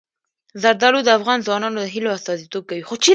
[0.61, 2.83] زردالو د افغان ځوانانو د هیلو استازیتوب کوي.